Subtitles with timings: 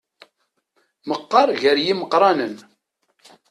[1.07, 2.55] Meqqer gar yimeqqranen.